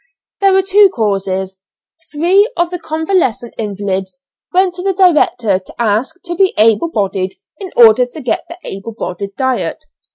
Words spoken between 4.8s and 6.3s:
the director to ask